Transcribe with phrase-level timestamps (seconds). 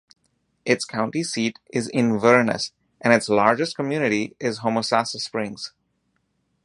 [0.65, 5.73] Its county seat is Inverness, and its largest community is Homosassa Springs.